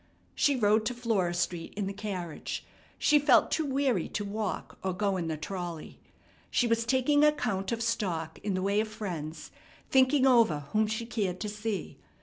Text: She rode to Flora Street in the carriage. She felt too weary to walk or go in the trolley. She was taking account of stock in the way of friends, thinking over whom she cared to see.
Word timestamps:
She 0.33 0.55
rode 0.55 0.83
to 0.87 0.95
Flora 0.95 1.31
Street 1.31 1.75
in 1.77 1.85
the 1.85 1.93
carriage. 1.93 2.65
She 2.97 3.19
felt 3.19 3.51
too 3.51 3.67
weary 3.67 4.07
to 4.07 4.25
walk 4.25 4.79
or 4.83 4.93
go 4.93 5.15
in 5.15 5.27
the 5.27 5.37
trolley. 5.37 5.99
She 6.49 6.65
was 6.65 6.87
taking 6.87 7.23
account 7.23 7.71
of 7.71 7.83
stock 7.83 8.39
in 8.39 8.55
the 8.55 8.63
way 8.63 8.79
of 8.79 8.87
friends, 8.87 9.51
thinking 9.91 10.25
over 10.25 10.61
whom 10.71 10.87
she 10.87 11.05
cared 11.05 11.39
to 11.41 11.49
see. 11.49 11.99